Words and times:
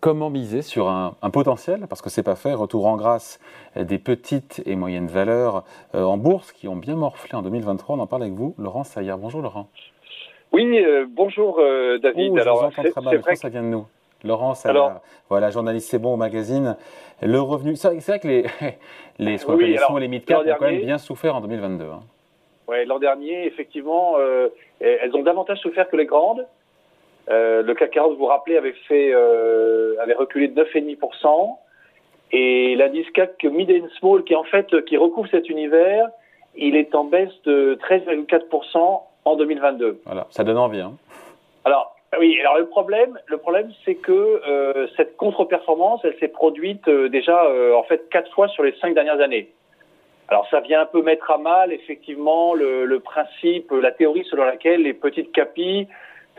Comment 0.00 0.30
miser 0.30 0.62
sur 0.62 0.88
un, 0.88 1.12
potentiel, 1.30 1.86
parce 1.86 2.00
que 2.00 2.08
c'est 2.08 2.22
pas 2.22 2.34
fait, 2.34 2.54
retour 2.54 2.86
en 2.86 2.96
grâce 2.96 3.38
des 3.76 3.98
petites 3.98 4.62
et 4.64 4.74
moyennes 4.74 5.08
valeurs 5.08 5.62
euh, 5.94 6.04
en 6.04 6.16
bourse 6.16 6.52
qui 6.52 6.68
ont 6.68 6.76
bien 6.76 6.96
morflé 6.96 7.34
en 7.34 7.42
2023 7.42 7.96
On 7.96 7.98
en 7.98 8.06
parle 8.06 8.22
avec 8.22 8.34
vous, 8.34 8.54
Laurent 8.56 8.82
Saillard. 8.82 9.18
Bonjour 9.18 9.42
Laurent. 9.42 9.68
Oui, 10.52 10.82
euh, 10.82 11.04
bonjour 11.06 11.58
euh, 11.60 11.98
David. 11.98 12.32
je 12.34 12.40
Alors, 12.40 12.64
vous 12.64 12.70
très 12.70 13.02
mal, 13.02 13.36
ça 13.36 13.50
vient 13.50 13.62
de 13.62 13.66
nous. 13.66 13.86
Laurent 14.24 14.54
Saillard, 14.54 15.02
voilà, 15.28 15.50
journaliste 15.50 15.90
C'est 15.90 15.98
bon 15.98 16.14
au 16.14 16.16
magazine. 16.16 16.78
Le 17.20 17.38
revenu, 17.38 17.76
c'est 17.76 18.00
vrai 18.00 18.20
que 18.20 18.28
les, 18.28 18.42
les, 19.18 19.36
les, 19.36 20.00
les 20.00 20.08
mid-cap 20.08 20.38
ont 20.46 20.56
quand 20.58 20.64
même 20.64 20.80
bien 20.80 20.96
souffert 20.96 21.36
en 21.36 21.42
2022. 21.42 21.84
Hein. 21.84 22.00
Oui, 22.68 22.86
l'an 22.86 23.00
dernier, 23.00 23.46
effectivement, 23.46 24.16
elles 24.80 25.14
ont 25.14 25.22
davantage 25.22 25.58
souffert 25.58 25.90
que 25.90 25.96
les 25.96 26.06
grandes. 26.06 26.46
Euh, 27.30 27.62
le 27.62 27.74
CAC 27.74 27.92
40, 27.92 28.12
vous 28.12 28.18
vous 28.18 28.26
rappelez, 28.26 28.56
avait 28.56 28.74
fait, 28.88 29.10
euh, 29.12 29.94
avait 30.00 30.14
reculé 30.14 30.48
de 30.48 30.62
9,5%. 30.62 31.58
Et 32.32 32.76
l'indice 32.76 33.08
CAC 33.10 33.44
Mid 33.44 33.70
and 33.70 33.88
Small, 33.98 34.24
qui 34.24 34.34
en 34.34 34.44
fait, 34.44 34.84
qui 34.84 34.96
recouvre 34.96 35.28
cet 35.30 35.48
univers, 35.48 36.08
il 36.56 36.76
est 36.76 36.94
en 36.94 37.04
baisse 37.04 37.32
de 37.44 37.78
13,4% 37.82 39.02
en 39.24 39.36
2022. 39.36 40.00
Voilà, 40.04 40.26
ça 40.30 40.44
donne 40.44 40.58
envie. 40.58 40.80
Hein. 40.80 40.92
Alors, 41.64 41.94
oui, 42.18 42.38
alors 42.40 42.58
le 42.58 42.66
problème, 42.66 43.18
le 43.26 43.38
problème, 43.38 43.72
c'est 43.84 43.94
que 43.94 44.12
euh, 44.12 44.88
cette 44.96 45.16
contre-performance, 45.16 46.00
elle 46.02 46.16
s'est 46.18 46.28
produite 46.28 46.86
euh, 46.88 47.08
déjà 47.08 47.44
euh, 47.44 47.74
en 47.74 47.84
fait 47.84 48.08
quatre 48.10 48.32
fois 48.32 48.48
sur 48.48 48.64
les 48.64 48.74
cinq 48.80 48.94
dernières 48.94 49.20
années. 49.20 49.50
Alors 50.28 50.48
ça 50.50 50.60
vient 50.60 50.80
un 50.80 50.86
peu 50.86 51.02
mettre 51.02 51.30
à 51.30 51.38
mal 51.38 51.72
effectivement 51.72 52.54
le, 52.54 52.84
le 52.84 53.00
principe, 53.00 53.70
la 53.72 53.92
théorie 53.92 54.24
selon 54.30 54.44
laquelle 54.44 54.82
les 54.82 54.94
petites 54.94 55.32
capis 55.32 55.88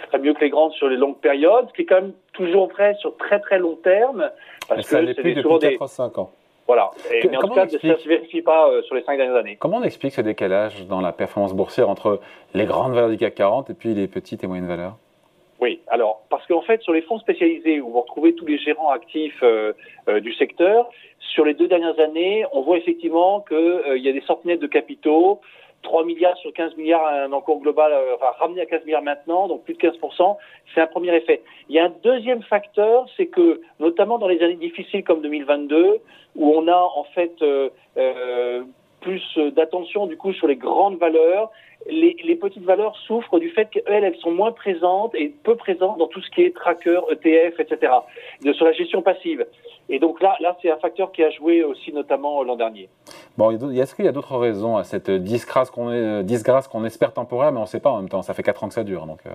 serait 0.07 0.19
mieux 0.19 0.33
que 0.33 0.41
les 0.41 0.49
grandes 0.49 0.73
sur 0.73 0.88
les 0.88 0.97
longues 0.97 1.19
périodes, 1.19 1.67
ce 1.69 1.73
qui 1.73 1.81
est 1.83 1.85
quand 1.85 2.02
même 2.02 2.13
toujours 2.33 2.67
vrai 2.67 2.95
sur 2.99 3.16
très 3.17 3.39
très 3.39 3.59
long 3.59 3.75
terme. 3.75 4.30
Parce 4.67 4.81
que 4.81 4.88
c'est 4.88 5.05
depuis 5.05 5.35
4 5.35 5.88
5 5.88 6.17
ans. 6.17 6.31
Voilà. 6.67 6.91
mais 7.11 7.35
en 7.35 7.41
tout 7.41 7.53
cas, 7.53 7.67
ça 7.67 7.77
ne 7.83 7.95
se 7.95 8.08
vérifie 8.08 8.41
pas 8.41 8.69
euh, 8.69 8.81
sur 8.83 8.95
les 8.95 9.03
5 9.03 9.17
dernières 9.17 9.35
années. 9.35 9.58
Comment 9.59 9.77
on 9.77 9.83
explique 9.83 10.13
ce 10.13 10.21
décalage 10.21 10.85
dans 10.88 11.02
la 11.02 11.11
performance 11.11 11.53
boursière 11.53 11.89
entre 11.89 12.21
les 12.53 12.66
grandes 12.66 12.93
valeurs 12.93 13.09
du 13.09 13.17
CAC 13.17 13.35
40 13.35 13.69
et 13.71 13.73
puis 13.73 13.93
les 13.93 14.08
petites 14.08 14.43
et 14.43 14.47
moyennes 14.47 14.67
valeurs? 14.67 14.95
Oui, 15.59 15.81
alors 15.88 16.21
parce 16.30 16.45
qu'en 16.47 16.61
fait 16.61 16.81
sur 16.81 16.93
les 16.93 17.02
fonds 17.02 17.19
spécialisés 17.19 17.81
où 17.81 17.89
vous 17.89 18.02
retrouvez 18.02 18.33
tous 18.33 18.45
les 18.45 18.58
gérants 18.58 18.89
actifs 18.89 19.43
euh, 19.43 19.73
euh, 20.08 20.19
du 20.19 20.33
secteur, 20.33 20.89
sur 21.19 21.45
les 21.45 21.53
deux 21.53 21.67
dernières 21.67 21.99
années, 21.99 22.45
on 22.52 22.61
voit 22.61 22.77
effectivement 22.77 23.41
qu'il 23.41 24.02
y 24.02 24.09
a 24.09 24.13
des 24.13 24.21
centenaires 24.21 24.58
de 24.58 24.67
capitaux 24.67 25.39
3 25.83 26.05
milliards 26.05 26.37
sur 26.37 26.53
15 26.53 26.75
milliards, 26.77 27.05
un 27.05 27.31
encours 27.31 27.59
global, 27.59 27.91
euh, 27.91 28.15
enfin, 28.15 28.31
ramené 28.39 28.61
à 28.61 28.65
15 28.65 28.85
milliards 28.85 29.03
maintenant, 29.03 29.47
donc 29.47 29.63
plus 29.63 29.73
de 29.73 29.79
15%, 29.79 30.37
c'est 30.73 30.81
un 30.81 30.87
premier 30.87 31.15
effet. 31.15 31.41
Il 31.69 31.75
y 31.75 31.79
a 31.79 31.85
un 31.85 31.93
deuxième 32.03 32.43
facteur, 32.43 33.07
c'est 33.17 33.27
que, 33.27 33.61
notamment 33.79 34.17
dans 34.17 34.27
les 34.27 34.41
années 34.41 34.55
difficiles 34.55 35.03
comme 35.03 35.21
2022, 35.21 35.97
où 36.35 36.53
on 36.55 36.67
a 36.67 36.77
en 36.95 37.03
fait 37.15 37.33
euh, 37.41 37.69
euh, 37.97 38.63
plus 39.02 39.38
d'attention 39.55 40.07
du 40.07 40.16
coup 40.16 40.31
sur 40.33 40.47
les 40.47 40.55
grandes 40.55 40.97
valeurs, 40.97 41.52
les, 41.89 42.35
petites 42.35 42.63
valeurs 42.63 42.95
souffrent 43.08 43.39
du 43.39 43.49
fait 43.49 43.69
qu'elles, 43.69 44.03
elles 44.03 44.17
sont 44.17 44.31
moins 44.31 44.52
présentes 44.52 45.13
et 45.16 45.33
peu 45.43 45.55
présentes 45.55 45.97
dans 45.97 46.08
tout 46.08 46.21
ce 46.21 46.30
qui 46.30 46.43
est 46.43 46.55
tracker, 46.55 47.02
ETF, 47.09 47.59
etc., 47.59 47.93
de, 48.43 48.53
sur 48.53 48.66
la 48.66 48.71
gestion 48.71 49.02
passive. 49.02 49.45
Et 49.89 49.99
donc 49.99 50.21
là, 50.21 50.35
là 50.39 50.55
c'est 50.61 50.71
un 50.71 50.77
facteur 50.77 51.11
qui 51.11 51.23
a 51.23 51.30
joué 51.31 51.63
aussi 51.63 51.91
notamment 51.91 52.43
l'an 52.43 52.55
dernier. 52.55 52.89
Bon, 53.38 53.52
est-ce 53.52 53.95
qu'il 53.95 54.05
y 54.05 54.08
a 54.08 54.11
d'autres 54.11 54.38
raisons 54.38 54.77
à 54.77 54.83
cette 54.83 55.09
disgrâce 55.09 55.71
qu'on, 55.71 56.21
disgrâce 56.21 56.67
qu'on 56.67 56.86
espère 56.86 57.13
temporaire, 57.13 57.52
mais 57.52 57.59
on 57.59 57.63
ne 57.63 57.67
sait 57.67 57.80
pas 57.80 57.91
en 57.91 57.97
même 57.97 58.09
temps, 58.09 58.21
ça 58.21 58.33
fait 58.33 58.43
4 58.43 58.63
ans 58.63 58.67
que 58.67 58.73
ça 58.73 58.83
dure. 58.83 59.05
Donc, 59.05 59.19
euh. 59.25 59.31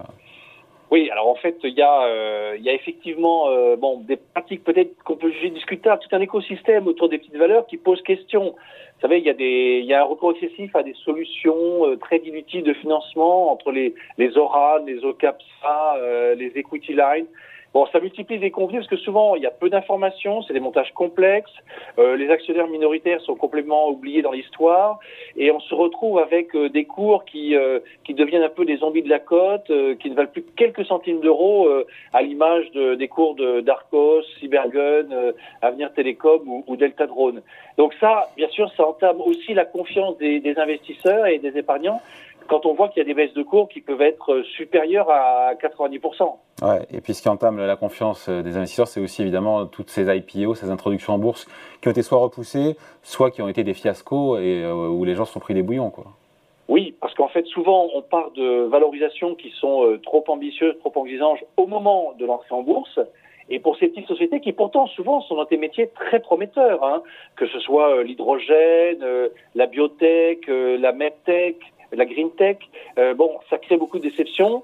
Oui, 0.91 1.11
alors 1.11 1.27
en 1.29 1.35
fait, 1.35 1.57
il 1.65 1.75
y 1.75 1.83
a, 1.83 2.05
euh, 2.05 2.55
il 2.57 2.65
y 2.65 2.71
a 2.71 2.73
effectivement 2.73 3.49
euh, 3.49 3.75
bon, 3.77 4.01
des 4.01 4.17
pratiques 4.17 4.63
peut-être 4.63 4.97
qu'on 5.03 5.17
peut 5.17 5.31
juger 5.33 5.51
discutables, 5.51 6.01
tout 6.01 6.15
un 6.15 6.21
écosystème 6.21 6.87
autour 6.87 7.09
des 7.09 7.19
petites 7.19 7.37
valeurs 7.37 7.67
qui 7.67 7.77
pose 7.77 8.01
question. 8.03 8.55
Vous 8.97 9.03
savez, 9.03 9.19
il 9.19 9.25
y 9.27 9.31
a, 9.31 9.35
des, 9.35 9.81
il 9.83 9.87
y 9.87 9.93
a 9.93 10.01
un 10.03 10.05
recours 10.05 10.31
excessif 10.31 10.75
à 10.77 10.83
des 10.83 10.95
solutions 11.05 11.87
euh, 11.87 11.97
très 11.97 12.19
inutiles 12.19 12.63
de 12.63 12.73
financement 12.73 13.51
entre 13.51 13.73
les, 13.73 13.95
les 14.17 14.39
ORAN, 14.39 14.85
les 14.87 15.05
OCAPSA, 15.05 15.97
euh, 15.97 16.35
les 16.35 16.53
Equity 16.57 16.93
Lines. 16.93 17.27
Bon, 17.77 17.85
ça 17.93 18.01
multiplie 18.01 18.39
les 18.39 18.51
convenus 18.51 18.81
parce 18.81 18.89
que 18.89 18.97
souvent 18.97 19.37
il 19.37 19.43
y 19.43 19.47
a 19.47 19.51
peu 19.51 19.69
d'informations, 19.69 20.41
c'est 20.41 20.55
des 20.55 20.61
montages 20.61 20.95
complexes, 20.95 21.53
euh, 21.99 22.17
les 22.17 22.31
actionnaires 22.31 22.69
minoritaires 22.69 23.21
sont 23.21 23.35
complètement 23.35 23.91
oubliés 23.91 24.23
dans 24.23 24.33
l'histoire 24.33 24.99
et 25.37 25.51
on 25.51 25.61
se 25.61 25.75
retrouve 25.75 26.19
avec 26.19 26.57
euh, 26.57 26.71
des 26.71 26.87
cours 26.87 27.27
qui 27.27 27.55
euh, 27.55 27.81
qui 28.05 28.15
deviennent 28.15 28.45
un 28.45 28.49
peu 28.49 28.65
des 28.65 28.79
zombies 28.79 29.03
de 29.03 29.11
la 29.11 29.19
côte, 29.19 29.71
qui 30.01 30.09
ne 30.09 30.15
valent 30.15 30.31
plus 30.31 30.45
que 30.45 30.53
quelques 30.57 30.87
centimes 30.87 31.21
d'euros 31.21 31.69
à 32.15 32.23
l'image 32.23 32.71
de, 32.71 32.95
des 32.95 33.09
cours 33.09 33.35
de 33.35 33.61
d'Arcos, 33.61 34.23
Cybergun, 34.41 35.35
Avenir 35.61 35.93
Télécom 35.93 36.49
ou, 36.49 36.65
ou, 36.67 36.77
Delta 36.77 37.07
Drone. 37.07 37.43
Donc 37.77 37.93
ça, 38.01 38.31
bien 38.39 38.49
sûr, 38.49 38.73
ça 38.75 38.89
entame 38.89 39.21
aussi 39.21 39.53
la 39.53 39.67
confiance 39.67 40.17
des, 40.17 40.41
des 40.41 40.59
investisseurs 40.59 41.27
et 41.27 41.39
des 41.39 41.59
épargnants 41.59 42.01
quand 42.47 42.67
on 42.67 42.75
voit 42.75 42.89
qu'il 42.89 42.99
y 42.99 43.03
a 43.03 43.05
des 43.05 43.15
baisses 43.15 43.35
de 43.35 43.43
cours 43.43 43.69
qui 43.69 43.81
peuvent 43.81 44.03
être 44.03 44.43
supérieures 44.57 45.11
à 45.11 45.55
90%. 45.55 46.37
Ouais, 46.63 46.87
et 46.91 47.01
puis 47.01 47.15
ce 47.15 47.23
qui 47.23 47.29
entame 47.29 47.59
la 47.59 47.77
confiance 47.77 48.29
euh, 48.29 48.43
des 48.43 48.57
investisseurs, 48.57 48.89
c'est 48.89 49.01
aussi 49.01 49.23
évidemment 49.23 49.67
toutes 49.67 49.91
ces 49.91 50.05
IPO, 50.05 50.55
ces 50.55 50.71
introductions 50.71 51.13
en 51.13 51.19
bourse 51.19 51.47
qui 51.81 51.89
ont 51.89 51.91
été 51.91 52.03
soit 52.03 52.19
repoussées, 52.19 52.77
soit 53.03 53.31
qui 53.31 53.43
ont 53.43 53.49
été 53.49 53.63
des 53.63 53.75
fiascos 53.75 54.39
et 54.39 54.63
euh, 54.65 54.73
où 54.73 55.05
les 55.05 55.15
gens 55.15 55.27
se 55.27 55.33
sont 55.35 55.41
pris 55.41 55.55
des 55.55 55.63
bouillons. 55.63 55.91
Quoi. 55.91 56.05
Oui, 56.69 56.95
parce 57.01 57.15
qu'en 57.15 57.29
fait, 57.29 57.45
souvent, 57.47 57.89
on 57.95 58.03
part 58.03 58.31
de 58.33 58.65
valorisations 58.65 59.35
qui 59.35 59.51
sont 59.51 59.85
euh, 59.85 59.99
trop 59.99 60.25
ambitieuses, 60.29 60.79
trop 60.79 61.05
exigeantes 61.05 61.39
au 61.57 61.67
moment 61.67 62.15
de 62.19 62.25
l'entrée 62.25 62.55
en 62.55 62.63
bourse. 62.63 62.99
Et 63.49 63.61
pour 63.61 63.77
ces 63.77 63.89
petites 63.89 64.09
sociétés 64.09 64.41
qui 64.41 64.53
pourtant 64.53 64.89
souvent 64.89 65.21
sont 65.21 65.37
dans 65.37 65.45
des 65.45 65.57
métiers 65.57 65.91
très 65.95 66.19
prometteurs, 66.19 66.83
hein, 66.83 67.03
que 67.37 67.47
ce 67.47 67.61
soit 67.61 68.03
l'hydrogène, 68.03 69.05
la 69.55 69.67
biotech, 69.67 70.49
la 70.49 70.91
medtech, 70.91 71.57
la 71.99 72.07
green 72.07 72.31
tech, 72.33 72.59
bon, 73.17 73.31
ça 73.51 73.59
crée 73.59 73.77
beaucoup 73.77 73.99
de 73.99 74.09
déceptions. 74.09 74.63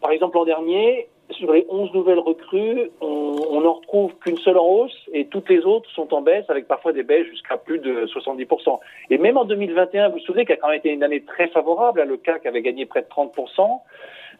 Par 0.00 0.10
exemple, 0.10 0.36
l'an 0.36 0.44
dernier, 0.44 1.08
sur 1.30 1.52
les 1.52 1.66
11 1.68 1.92
nouvelles 1.92 2.18
recrues, 2.18 2.90
on 3.00 3.60
n'en 3.60 3.74
retrouve 3.74 4.14
qu'une 4.18 4.38
seule 4.38 4.58
en 4.58 4.66
hausse 4.66 5.08
et 5.12 5.26
toutes 5.26 5.48
les 5.48 5.64
autres 5.64 5.88
sont 5.90 6.12
en 6.14 6.20
baisse 6.20 6.44
avec 6.48 6.66
parfois 6.66 6.92
des 6.92 7.02
baisses 7.02 7.26
jusqu'à 7.26 7.56
plus 7.56 7.78
de 7.78 8.06
70%. 8.06 8.80
Et 9.10 9.18
même 9.18 9.36
en 9.36 9.44
2021, 9.44 10.08
vous 10.08 10.14
vous 10.14 10.20
souvenez 10.20 10.44
qu'il 10.44 10.54
a 10.54 10.58
quand 10.58 10.68
même 10.68 10.78
été 10.78 10.90
une 10.90 11.02
année 11.02 11.22
très 11.22 11.48
favorable, 11.48 12.00
hein, 12.00 12.04
le 12.04 12.16
CAC 12.16 12.46
avait 12.46 12.62
gagné 12.62 12.86
près 12.86 13.02
de 13.02 13.06
30%, 13.06 13.80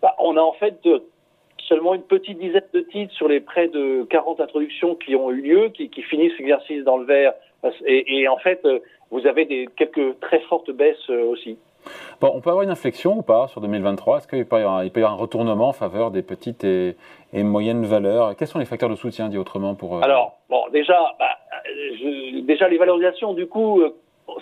bah, 0.02 0.14
on 0.18 0.36
a 0.36 0.40
en 0.40 0.52
fait 0.52 0.76
seulement 1.68 1.94
une 1.94 2.02
petite 2.02 2.38
dizaine 2.38 2.62
de 2.72 2.80
titres 2.80 3.14
sur 3.14 3.28
les 3.28 3.40
près 3.40 3.68
de 3.68 4.04
40 4.10 4.40
introductions 4.40 4.94
qui 4.94 5.14
ont 5.14 5.30
eu 5.30 5.40
lieu, 5.40 5.68
qui, 5.68 5.88
finissent 6.02 6.36
l'exercice 6.38 6.84
dans 6.84 6.98
le 6.98 7.04
vert. 7.04 7.32
Et, 7.86 8.26
en 8.26 8.38
fait, 8.38 8.60
euh, 8.64 8.80
vous 9.12 9.26
avez 9.26 9.68
quelques 9.76 10.18
très 10.20 10.40
fortes 10.40 10.72
baisses 10.72 11.08
euh, 11.10 11.22
aussi. 11.24 11.58
Bon, 12.20 12.30
on 12.34 12.40
peut 12.40 12.50
avoir 12.50 12.62
une 12.62 12.70
inflexion 12.70 13.18
ou 13.18 13.22
pas 13.22 13.48
sur 13.48 13.60
2023 13.60 14.18
Est-ce 14.18 14.28
qu'il 14.28 14.44
peut, 14.46 14.58
y 14.58 14.62
avoir, 14.62 15.12
un 15.12 15.16
retournement 15.16 15.68
en 15.68 15.72
faveur 15.72 16.10
des 16.10 16.22
petites 16.22 16.64
et, 16.64 16.96
moyennes 17.32 17.84
valeurs? 17.84 18.36
Quels 18.36 18.48
sont 18.48 18.58
les 18.58 18.64
facteurs 18.64 18.88
de 18.88 18.94
soutien, 18.94 19.28
dit 19.28 19.38
autrement 19.38 19.74
pour, 19.74 19.96
euh, 19.96 20.00
Alors, 20.02 20.38
bon, 20.48 20.62
déjà, 20.72 20.98
bah, 21.18 21.38
déjà 22.44 22.68
les 22.68 22.78
valorisations, 22.78 23.34
du 23.34 23.46
coup, 23.46 23.80
euh, 23.80 23.94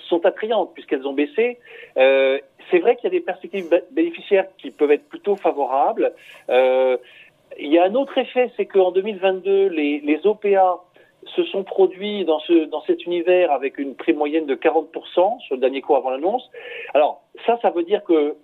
sont 0.08 0.24
attrayantes 0.26 0.72
puisqu'elles 0.74 1.06
ont 1.06 1.12
baissé. 1.12 1.58
Euh, 1.96 2.38
c'est 2.70 2.78
vrai 2.78 2.96
qu'il 2.96 3.04
y 3.04 3.08
a 3.08 3.18
des 3.18 3.24
perspectives 3.24 3.68
bénéficiaires 3.90 4.46
qui 4.58 4.70
peuvent 4.70 4.92
être 4.92 5.08
plutôt 5.08 5.36
favorables. 5.36 6.12
il 6.48 7.72
y 7.72 7.78
a 7.78 7.84
un 7.84 7.94
autre 7.94 8.16
effet, 8.18 8.50
c'est 8.56 8.66
qu'en 8.66 8.92
2022, 8.92 9.68
les, 9.68 10.00
les 10.00 10.26
OPA 10.26 10.80
se 11.26 11.44
sont 11.44 11.64
produits 11.64 12.24
dans, 12.24 12.40
ce, 12.40 12.64
dans 12.66 12.82
cet 12.82 13.04
univers 13.04 13.52
avec 13.52 13.78
une 13.78 13.94
prime 13.94 14.16
moyenne 14.16 14.46
de 14.46 14.54
40% 14.54 15.40
sur 15.40 15.54
le 15.54 15.60
dernier 15.60 15.80
cours 15.80 15.96
avant 15.96 16.10
l'annonce. 16.10 16.48
Alors 16.94 17.19
ça, 17.46 17.58
ça 17.62 17.70
veut 17.70 17.84
dire 17.84 18.04
que 18.04 18.36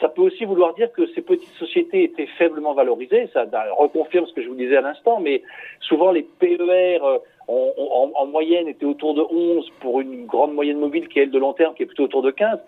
ça 0.00 0.08
peut 0.08 0.22
aussi 0.22 0.44
vouloir 0.44 0.74
dire 0.74 0.92
que 0.92 1.06
ces 1.14 1.22
petites 1.22 1.54
sociétés 1.54 2.04
étaient 2.04 2.26
faiblement 2.38 2.74
valorisées. 2.74 3.28
Ça 3.32 3.46
reconfirme 3.78 4.26
ce 4.26 4.32
que 4.32 4.42
je 4.42 4.48
vous 4.48 4.54
disais 4.54 4.76
à 4.76 4.80
l'instant, 4.80 5.20
mais 5.20 5.42
souvent 5.80 6.10
les 6.10 6.22
PER 6.22 6.98
euh, 7.02 7.18
en, 7.48 8.10
en, 8.14 8.26
moyenne 8.26 8.66
étaient 8.66 8.84
autour 8.84 9.14
de 9.14 9.22
11 9.22 9.70
pour 9.80 10.00
une 10.00 10.26
grande 10.26 10.52
moyenne 10.52 10.78
mobile 10.78 11.08
qui 11.08 11.20
est 11.20 11.24
elle 11.24 11.30
de 11.30 11.38
long 11.38 11.52
terme, 11.52 11.74
qui 11.74 11.84
est 11.84 11.86
plutôt 11.86 12.04
autour 12.04 12.22
de 12.22 12.32
15. 12.32 12.58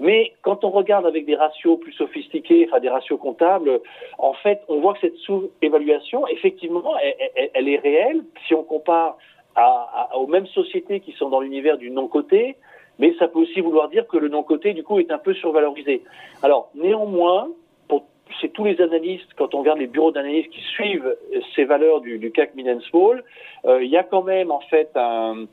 Mais 0.00 0.34
quand 0.42 0.64
on 0.64 0.70
regarde 0.70 1.06
avec 1.06 1.24
des 1.24 1.34
ratios 1.34 1.80
plus 1.80 1.92
sophistiqués, 1.92 2.66
enfin 2.68 2.80
des 2.80 2.90
ratios 2.90 3.18
comptables, 3.18 3.80
en 4.18 4.34
fait, 4.34 4.60
on 4.68 4.80
voit 4.80 4.92
que 4.94 5.00
cette 5.00 5.16
sous-évaluation, 5.16 6.28
effectivement, 6.28 6.94
elle, 7.54 7.68
est 7.68 7.78
réelle 7.78 8.22
si 8.46 8.54
on 8.54 8.62
compare 8.62 9.16
aux 10.14 10.26
mêmes 10.26 10.46
sociétés 10.48 11.00
qui 11.00 11.12
sont 11.12 11.30
dans 11.30 11.40
l'univers 11.40 11.78
du 11.78 11.90
non-coté 11.90 12.56
mais 12.98 13.14
ça 13.18 13.28
peut 13.28 13.40
aussi 13.40 13.60
vouloir 13.60 13.88
dire 13.88 14.06
que 14.06 14.16
le 14.16 14.28
non-coté, 14.28 14.72
du 14.72 14.82
coup, 14.82 14.98
est 14.98 15.10
un 15.10 15.18
peu 15.18 15.34
survalorisé. 15.34 16.02
Alors, 16.42 16.70
néanmoins, 16.74 17.48
c'est 18.40 18.52
tous 18.52 18.64
les 18.64 18.80
analystes, 18.80 19.32
quand 19.36 19.54
on 19.54 19.60
regarde 19.60 19.78
les 19.78 19.86
bureaux 19.86 20.10
d'analyse 20.10 20.46
qui 20.48 20.60
suivent 20.60 21.16
ces 21.54 21.64
valeurs 21.64 22.00
du, 22.00 22.30
CAC 22.32 22.54
Mid 22.54 22.80
Small, 22.90 23.22
euh, 23.64 23.82
il 23.82 23.90
y 23.90 23.96
a 23.96 24.02
quand 24.02 24.22
même, 24.22 24.50
en 24.50 24.60
fait, 24.60 24.90
euh, 24.96 25.46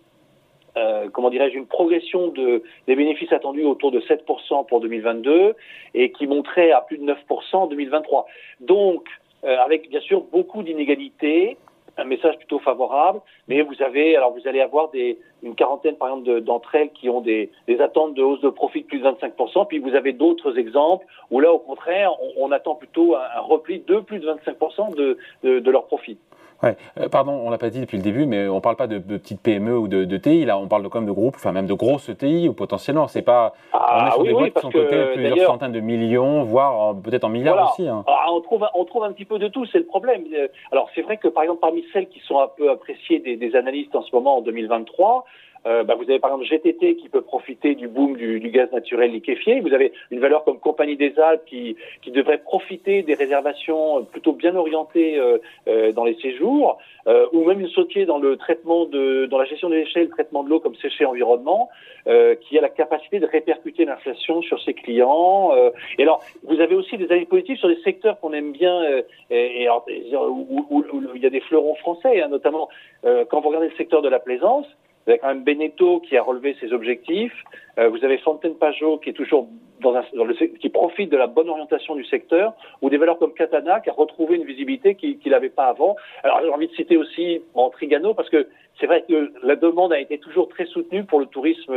une 1.54 1.66
progression 1.68 2.30
de, 2.30 2.63
des 2.88 2.95
bénéfices 2.95 3.31
attendus 3.31 3.63
autour 3.63 3.92
de 3.92 4.00
7% 4.01 4.66
pour 4.68 4.81
2022 4.81 5.56
et 5.94 6.12
qui 6.12 6.28
monterait 6.28 6.72
à 6.72 6.81
plus 6.81 6.98
de 6.98 7.06
9% 7.06 7.16
en 7.54 7.68
2023. 7.68 8.25
Donc, 8.60 9.07
euh, 9.44 9.57
avec 9.57 9.90
bien 9.90 10.01
sûr 10.01 10.22
beaucoup 10.31 10.63
d'inégalités, 10.63 11.57
un 11.98 12.04
message 12.06 12.38
plutôt 12.38 12.60
favorable, 12.60 13.22
mais 13.48 13.62
vous 13.62 13.81
avez, 13.81 14.16
alors 14.16 14.34
vous 14.34 14.48
allez 14.48 14.62
avoir 14.62 14.90
des, 14.90 15.19
une 15.44 15.56
quarantaine 15.56 15.95
par 15.95 16.10
exemple 16.10 16.42
d'entre 16.42 16.75
elles 16.75 16.92
qui 16.92 17.10
ont 17.10 17.22
des, 17.22 17.51
attentes 17.80 18.13
de 18.16 18.24
hausse 18.24 18.42
de 18.42 18.50
profit 18.50 18.81
de 18.81 18.88
plus 18.88 19.00
de 19.00 19.07
25%, 19.07 19.68
puis 19.68 19.80
vous 19.80 19.95
avez 19.95 20.13
d'autres 20.13 20.57
exemples 20.57 21.06
où 21.31 21.40
là 21.40 21.51
au 21.51 21.60
contraire 21.60 22.12
on, 22.38 22.51
attend 22.51 22.75
plutôt 22.75 23.16
un, 23.16 23.22
un, 23.36 23.42
repli 23.42 23.80
de 23.80 24.00
plus 24.00 24.19
de 24.19 24.28
25% 24.28 24.95
de, 24.95 25.18
de, 25.44 25.60
de 25.60 25.72
leur 25.72 25.86
profit. 25.86 26.18
Ouais. 26.63 26.77
Euh, 26.98 27.10
pardon, 27.10 27.33
on 27.44 27.50
l'a 27.50 27.57
pas 27.57 27.69
dit 27.69 27.81
depuis 27.81 27.98
le 27.98 28.04
début, 28.04 28.25
mais 28.25 28.48
on 28.48 28.62
parle 28.62 28.77
pas 28.77 28.88
de, 28.88 28.98
de 28.98 29.18
petites 29.18 29.42
PME 29.42 29.77
ou 29.77 29.88
de, 29.88 30.06
de, 30.06 30.18
TI. 30.18 30.45
Là, 30.45 30.57
on 30.57 30.68
parle 30.68 30.83
de, 30.83 30.88
quand 30.88 31.00
même 31.00 31.07
de 31.07 31.13
groupes, 31.13 31.36
enfin 31.36 31.51
même 31.51 31.68
de 31.68 31.74
grosses 31.74 32.10
TI 32.18 32.48
ou 32.48 32.54
potentiellement. 32.54 33.07
C'est 33.07 33.21
pas. 33.21 33.54
Ah, 33.74 34.00
on 34.00 34.07
est 34.07 34.12
sur 34.12 34.19
oui, 34.21 34.27
des 34.27 34.33
boîtes 34.33 34.44
oui, 34.44 34.51
qui 34.54 34.62
sont 34.62 34.71
cotées 34.71 35.06
plusieurs 35.13 35.48
centaines 35.48 35.74
de 35.74 35.81
millions, 35.81 36.44
voire 36.44 36.95
peut-être 36.95 37.25
en 37.25 37.30
milliards 37.30 37.56
voilà. 37.56 37.71
aussi. 37.71 37.88
Hein. 37.88 38.04
Ah, 38.07 38.27
on 38.31 38.42
trouve, 38.42 38.65
on 38.74 38.86
trouve 38.86 39.04
un 39.04 39.12
petit 39.12 39.25
peu 39.25 39.39
de 39.39 39.50
tout. 39.50 39.65
C'est 39.65 39.80
le 39.80 39.86
problème. 39.86 40.24
Euh, 40.33 40.48
Alors 40.71 40.89
c'est 40.95 41.01
vrai 41.01 41.18
que 41.18 41.27
par 41.27 41.44
exemple 41.44 41.60
parmi 41.60 41.83
celles 41.92 42.07
qui 42.07 42.19
sont 42.21 42.39
un 42.39 42.48
peu 42.48 42.71
appréciées 42.71 43.19
des, 43.19 43.36
des 43.36 43.56
analystes 43.56 43.95
en 43.95 44.01
ce 44.01 44.16
moment 44.16 44.38
en 44.38 44.42
2023. 44.42 45.25
Euh, 45.65 45.83
bah, 45.83 45.95
vous 45.95 46.04
avez 46.04 46.19
par 46.19 46.31
exemple 46.31 46.45
GTT 46.45 46.95
qui 46.95 47.10
peut 47.10 47.21
profiter 47.21 47.75
du 47.75 47.88
boom 47.88 48.18
du, 48.18 48.39
du, 48.39 48.50
gaz 48.50 48.71
naturel 48.71 49.12
liquéfié. 49.12 49.62
Vous 49.62 49.74
avez 49.74 49.94
une 50.12 50.19
valeur 50.19 50.44
comme 50.44 50.60
Compagnie 50.60 50.98
des 50.98 51.18
Alpes 51.19 51.45
qui, 51.45 51.77
qui 52.01 52.12
devrait 52.12 52.39
profiter 52.39 53.01
des 53.04 53.13
réservations 53.13 54.04
plutôt 54.06 54.33
bien 54.33 54.56
orientées 54.56 55.18
euh, 55.18 55.38
euh, 55.68 55.92
dans 55.92 56.04
les 56.04 56.15
séjours, 56.15 56.77
euh, 57.07 57.27
ou 57.31 57.45
même 57.45 57.62
une 57.62 57.69
sautier 57.69 58.06
dans 58.06 58.18
le 58.18 58.38
traitement 58.38 58.86
de, 58.86 59.25
dans 59.25 59.38
la 59.38 59.45
gestion 59.45 59.69
des 59.69 59.83
déchets, 59.83 60.04
le 60.04 60.10
traitement 60.10 60.44
de 60.44 60.50
l'eau 60.50 60.60
comme 60.60 60.75
séché 60.75 61.06
environnement, 61.06 61.69
euh, 62.07 62.36
qui 62.36 62.57
a 62.57 62.62
la 62.62 62.69
capacité 62.69 63.19
de 63.19 63.25
répercuter 63.25 63.86
l'inflation 63.86 64.42
sur 64.42 64.62
ses 64.62 64.74
clients. 64.74 65.51
Euh. 65.54 65.69
et 65.98 66.04
alors, 66.04 66.21
vous 66.44 66.59
avez 66.59 66.75
aussi 66.75 66.98
des 66.98 67.12
avis 67.12 67.25
positifs 67.25 67.59
sur 67.59 67.69
des 67.69 67.81
secteurs 67.83 68.19
qu'on 68.19 68.33
aime 68.33 68.51
bien, 68.51 68.81
et, 69.30 69.62
et 69.62 69.68
alors, 69.68 69.86
où, 69.88 70.66
où, 70.69 70.86
où, 70.92 71.04
il 71.16 71.21
y 71.21 71.25
a 71.25 71.30
des 71.30 71.42
fleurons 71.42 71.75
français, 71.75 72.21
hein, 72.21 72.27
notamment 72.27 72.69
quand 73.04 73.42
vous 73.42 73.50
regardez 73.50 73.69
le 73.69 73.75
secteur 73.75 74.01
de 74.01 74.09
la 74.09 74.19
plaisance. 74.19 74.66
Vous 75.05 75.11
avez 75.11 75.19
quand 75.19 75.27
même 75.27 75.44
Beneteau 75.44 76.00
qui 76.00 76.17
a 76.17 76.23
relevé 76.23 76.55
ses 76.59 76.71
objectifs. 76.71 77.33
Euh, 77.77 77.89
vous 77.89 78.03
avez 78.05 78.17
Fontaine 78.19 78.55
Pajot 78.55 78.97
qui 79.00 79.09
est 79.09 79.13
toujours 79.13 79.47
dans, 79.81 79.95
un, 79.95 80.03
dans 80.13 80.25
qui 80.59 80.69
profite 80.69 81.09
de 81.09 81.17
la 81.17 81.27
bonne 81.27 81.50
orientation 81.50 81.95
du 81.95 82.05
secteur, 82.05 82.53
ou 82.81 82.89
des 82.89 82.97
valeurs 82.97 83.19
comme 83.19 83.33
Katana 83.33 83.81
qui 83.81 83.89
a 83.89 83.94
retrouvé 83.94 84.38
une 84.38 84.45
visibilité 84.45 84.95
qu'il 84.95 85.19
n'avait 85.25 85.50
pas 85.50 85.65
avant. 85.65 85.97
Alors 86.23 86.39
j'ai 86.41 86.50
envie 86.50 86.67
de 86.67 86.73
citer 86.73 86.95
aussi 86.97 87.41
en 87.53 87.69
Trigano 87.69 88.13
parce 88.13 88.29
que 88.29 88.47
c'est 88.79 88.88
vrai 88.88 89.03
que 89.07 89.31
la 89.44 89.55
demande 89.55 89.91
a 89.91 90.00
été 90.00 90.17
toujours 90.17 90.47
très 90.47 90.65
soutenue 90.65 91.03
pour 91.03 91.19
le 91.19 91.25
tourisme 91.25 91.75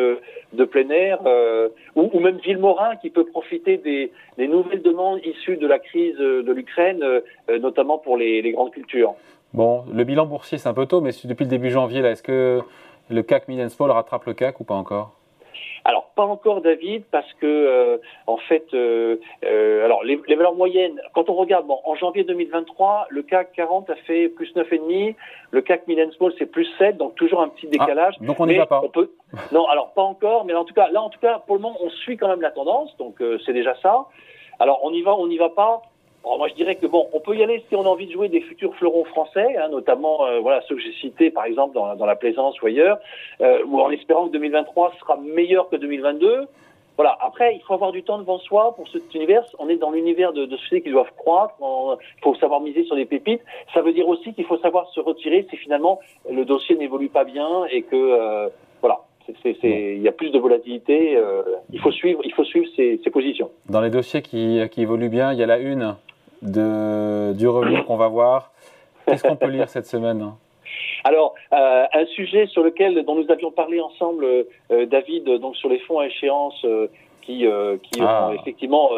de 0.52 0.64
plein 0.64 0.88
air, 0.90 1.18
euh, 1.26 1.68
ou, 1.94 2.08
ou, 2.12 2.20
même 2.20 2.38
Villemorin 2.38 2.96
qui 2.96 3.10
peut 3.10 3.24
profiter 3.24 3.76
des, 3.76 4.12
des, 4.38 4.48
nouvelles 4.48 4.82
demandes 4.82 5.20
issues 5.24 5.56
de 5.56 5.66
la 5.66 5.78
crise 5.78 6.16
de 6.16 6.52
l'Ukraine, 6.52 7.02
euh, 7.02 7.20
notamment 7.58 7.98
pour 7.98 8.16
les, 8.16 8.40
les 8.40 8.52
grandes 8.52 8.70
cultures. 8.70 9.14
Bon, 9.52 9.84
le 9.92 10.04
bilan 10.04 10.26
boursier 10.26 10.58
c'est 10.58 10.68
un 10.68 10.74
peu 10.74 10.86
tôt, 10.86 11.00
mais 11.00 11.10
depuis 11.24 11.44
le 11.44 11.50
début 11.50 11.70
janvier, 11.70 12.02
là, 12.02 12.12
est-ce 12.12 12.22
que 12.22 12.60
le 13.08 13.22
CAC 13.22 13.48
Midensmall 13.48 13.90
rattrape 13.90 14.24
le 14.26 14.34
CAC 14.34 14.60
ou 14.60 14.64
pas 14.64 14.74
encore? 14.74 15.12
Alors 15.84 16.10
pas 16.16 16.24
encore 16.24 16.62
David 16.62 17.04
parce 17.12 17.32
que 17.34 17.46
euh, 17.46 17.98
en 18.26 18.38
fait 18.38 18.66
euh, 18.74 19.18
euh, 19.44 19.84
alors 19.84 20.02
les, 20.02 20.20
les, 20.26 20.34
valeurs 20.34 20.56
moyennes 20.56 21.00
quand 21.14 21.30
on 21.30 21.34
regarde 21.34 21.64
bon 21.64 21.78
en 21.84 21.94
janvier 21.94 22.24
2023 22.24 23.06
le 23.10 23.22
CAC 23.22 23.52
40 23.52 23.88
a 23.90 23.94
fait 23.94 24.28
plus 24.28 24.52
9,5 24.56 25.14
le 25.52 25.62
CAC 25.62 25.86
Mid 25.86 25.98
Small 26.14 26.32
c'est 26.38 26.46
plus 26.46 26.66
7 26.78 26.96
donc 26.96 27.14
toujours 27.14 27.40
un 27.40 27.48
petit 27.48 27.68
décalage. 27.68 28.14
ah, 28.20 28.24
donc 28.24 28.40
on 28.40 28.46
n'y 28.46 28.56
va 28.56 28.66
pas. 28.66 28.80
on 28.82 28.88
peut 28.88 29.12
non 29.52 29.66
alors 29.68 29.92
pas 29.92 30.02
encore 30.02 30.44
mais 30.44 30.54
en 30.54 30.64
tout 30.64 30.74
cas 30.74 30.88
là 30.90 31.00
en 31.00 31.08
tout 31.08 31.20
cas 31.20 31.38
pour 31.46 31.54
le 31.54 31.62
moment 31.62 31.78
on 31.80 31.90
suit 31.90 32.16
quand 32.16 32.28
même 32.28 32.42
la 32.42 32.50
tendance 32.50 32.96
donc 32.96 33.22
c'est 33.44 33.52
déjà 33.52 33.76
ça. 33.80 34.06
Alors 34.58 34.80
on 34.82 34.92
y 34.92 35.02
va 35.02 35.14
on 35.14 35.28
n'y 35.28 35.38
va 35.38 35.50
pas 35.50 35.82
alors 36.26 36.38
moi, 36.38 36.48
je 36.48 36.54
dirais 36.54 36.74
que 36.74 36.86
bon, 36.86 37.08
on 37.12 37.20
peut 37.20 37.36
y 37.36 37.42
aller 37.44 37.62
si 37.68 37.76
on 37.76 37.82
a 37.82 37.88
envie 37.88 38.08
de 38.08 38.12
jouer 38.12 38.28
des 38.28 38.40
futurs 38.40 38.74
fleurons 38.74 39.04
français, 39.04 39.56
hein, 39.56 39.68
notamment 39.68 40.26
euh, 40.26 40.40
voilà 40.40 40.60
ceux 40.62 40.74
que 40.74 40.82
j'ai 40.82 40.92
cités 40.94 41.30
par 41.30 41.44
exemple 41.44 41.74
dans, 41.74 41.94
dans, 41.94 42.04
la 42.04 42.16
plaisance 42.16 42.60
ou 42.60 42.66
ailleurs, 42.66 42.98
euh, 43.40 43.62
ou 43.64 43.80
en 43.80 43.90
espérant 43.90 44.26
que 44.26 44.32
2023 44.32 44.94
sera 44.98 45.16
meilleur 45.18 45.68
que 45.68 45.76
2022. 45.76 46.48
Voilà. 46.96 47.16
Après, 47.20 47.54
il 47.54 47.60
faut 47.62 47.74
avoir 47.74 47.92
du 47.92 48.02
temps 48.02 48.18
devant 48.18 48.38
soi 48.38 48.74
pour 48.74 48.88
cet 48.88 49.14
univers. 49.14 49.44
On 49.60 49.68
est 49.68 49.76
dans 49.76 49.92
l'univers 49.92 50.32
de, 50.32 50.46
de 50.46 50.56
sociétés 50.56 50.82
qui 50.82 50.90
doivent 50.90 51.12
croître. 51.16 51.54
Il 51.60 52.22
faut 52.22 52.34
savoir 52.36 52.60
miser 52.60 52.84
sur 52.84 52.96
des 52.96 53.04
pépites. 53.04 53.42
Ça 53.72 53.82
veut 53.82 53.92
dire 53.92 54.08
aussi 54.08 54.34
qu'il 54.34 54.46
faut 54.46 54.58
savoir 54.58 54.88
se 54.88 55.00
retirer 55.00 55.46
si 55.48 55.56
finalement 55.56 56.00
le 56.28 56.44
dossier 56.44 56.76
n'évolue 56.76 57.10
pas 57.10 57.24
bien 57.24 57.66
et 57.70 57.82
que 57.82 57.94
euh, 57.94 58.48
voilà. 58.80 59.00
il 59.44 60.02
y 60.02 60.08
a 60.08 60.12
plus 60.12 60.30
de 60.30 60.38
volatilité. 60.40 61.16
Euh, 61.16 61.42
il 61.72 61.78
faut 61.78 61.92
suivre, 61.92 62.20
il 62.24 62.32
faut 62.32 62.44
suivre 62.44 62.66
ces, 62.74 62.98
ces 63.04 63.10
positions. 63.10 63.50
Dans 63.68 63.80
les 63.80 63.90
dossiers 63.90 64.22
qui, 64.22 64.60
qui 64.72 64.82
évoluent 64.82 65.10
bien, 65.10 65.32
il 65.32 65.38
y 65.38 65.42
a 65.42 65.46
la 65.46 65.58
une 65.58 65.96
du 66.42 67.48
revenu 67.48 67.82
qu'on 67.84 67.96
va 67.96 68.08
voir. 68.08 68.52
Qu'est-ce 69.06 69.22
qu'on 69.22 69.36
peut 69.36 69.48
lire 69.48 69.68
cette 69.68 69.86
semaine 69.86 70.32
alors, 71.04 71.36
euh, 71.52 71.84
un 71.94 72.06
sujet 72.06 72.46
sur 72.48 72.64
lequel, 72.64 73.04
dont 73.04 73.14
nous 73.14 73.30
avions 73.30 73.52
parlé 73.52 73.80
ensemble, 73.80 74.24
euh, 74.24 74.86
David, 74.86 75.24
donc 75.38 75.54
sur 75.54 75.68
les 75.68 75.78
fonds 75.78 76.00
à 76.00 76.06
échéance 76.06 76.66
euh, 77.30 77.76
qui, 77.78 77.90
qui 77.90 78.00
ah. 78.02 78.30
effectivement 78.34 78.90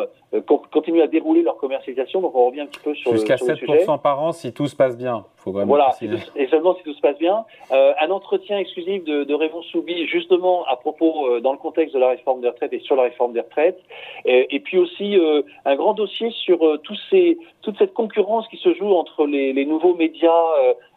continuent 0.71 1.03
à 1.03 1.07
dérouler 1.07 1.43
leur 1.43 1.57
commercialisation. 1.57 2.21
Donc, 2.21 2.35
on 2.35 2.47
revient 2.47 2.61
un 2.63 2.67
petit 2.67 2.81
peu 2.81 2.95
sur 2.95 3.13
Jusqu'à 3.13 3.35
le, 3.35 3.39
sur 3.39 3.55
7% 3.55 3.93
le 3.93 3.99
par 3.99 4.23
an 4.23 4.33
si 4.33 4.53
tout 4.53 4.67
se 4.67 4.77
passe 4.77 4.97
bien. 4.97 5.25
Faut 5.37 5.53
voilà, 5.53 5.91
et 6.37 6.47
seulement 6.49 6.75
si 6.75 6.83
tout 6.83 6.93
se 6.93 7.01
passe 7.01 7.17
bien. 7.19 7.45
un 7.71 8.11
entretien 8.11 8.59
exclusif 8.59 9.05
de, 9.05 9.25
de 9.25 9.35
Raymond 9.35 9.63
Soubi, 9.63 10.07
justement 10.07 10.65
à 10.67 10.77
propos, 10.77 11.41
dans 11.41 11.53
le 11.53 11.59
contexte 11.59 11.95
de 11.95 12.01
la 12.01 12.09
réforme 12.09 12.41
des 12.41 12.49
retraites 12.49 12.73
et 12.73 12.81
sur 12.81 12.97
la 12.97 13.05
réforme 13.05 13.33
des 13.33 13.41
retraites. 13.41 13.81
Et, 14.25 14.55
et 14.55 14.61
puis 14.61 14.79
aussi 14.79 15.17
un 15.65 15.77
grand 15.77 15.95
dossier 15.95 16.31
sur 16.31 16.59
tous 16.83 16.99
ces, 17.11 17.39
toute 17.63 17.79
cette 17.79 17.95
concurrence 17.95 18.47
qui 18.49 18.59
se 18.59 18.75
joue 18.75 18.93
entre 18.93 19.27
les, 19.27 19.53
les 19.53 19.65
nouveaux 19.65 19.95
médias 19.95 20.45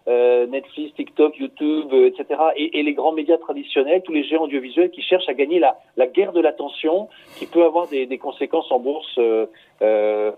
euh, 0.07 0.47
Netflix, 0.47 0.95
TikTok, 0.95 1.37
YouTube, 1.37 1.93
euh, 1.93 2.07
etc. 2.07 2.39
Et, 2.55 2.79
et, 2.79 2.83
les 2.83 2.93
grands 2.93 3.11
médias 3.11 3.37
traditionnels, 3.37 4.01
tous 4.03 4.11
les 4.11 4.23
géants 4.23 4.43
audiovisuels 4.43 4.89
qui 4.89 5.01
cherchent 5.03 5.29
à 5.29 5.33
gagner 5.35 5.59
la, 5.59 5.77
la 5.95 6.07
guerre 6.07 6.33
de 6.33 6.41
l'attention, 6.41 7.07
qui 7.37 7.45
peut 7.45 7.63
avoir 7.63 7.87
des, 7.87 8.07
des 8.07 8.17
conséquences 8.17 8.71
en 8.71 8.79
bourse. 8.79 9.19
Euh, 9.19 10.31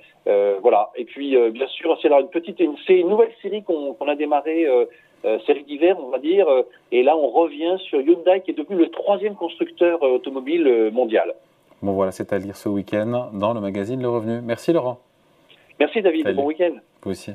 voilà. 0.61 0.89
Et 0.95 1.05
puis, 1.05 1.37
bien 1.51 1.67
sûr, 1.67 1.97
c'est 2.01 2.11
une 2.11 2.27
petite, 2.27 2.59
une, 2.59 2.75
c'est 2.85 2.99
une 2.99 3.09
nouvelle 3.09 3.31
série 3.41 3.63
qu'on 3.63 3.93
qu'on 3.93 4.07
a 4.07 4.15
démarré. 4.15 4.67
série 5.45 5.63
d'hiver, 5.63 5.95
on 6.05 6.09
va 6.09 6.19
dire, 6.19 6.47
et 6.91 7.01
là 7.01 7.15
on 7.15 7.29
revient 7.29 7.77
sur 7.87 8.01
Hyundai 8.01 8.41
qui 8.43 8.51
est 8.51 8.57
devenu 8.61 8.75
le 8.75 8.89
troisième 8.89 9.35
constructeur 9.35 10.03
automobile 10.03 10.91
mondial. 10.91 11.33
Bon 11.81 11.93
voilà, 11.93 12.11
c'est 12.11 12.33
à 12.33 12.37
lire 12.39 12.57
ce 12.57 12.67
week-end 12.67 13.29
dans 13.31 13.53
le 13.53 13.61
magazine 13.61 14.01
Le 14.01 14.09
Revenu. 14.09 14.41
Merci 14.41 14.73
Laurent. 14.73 14.99
Merci 15.79 16.01
David, 16.01 16.23
Salut. 16.23 16.35
bon 16.35 16.45
week-end. 16.47 16.75
Vous 17.03 17.11
aussi. 17.11 17.31